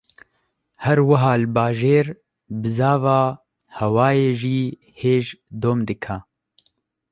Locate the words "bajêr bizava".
1.55-3.19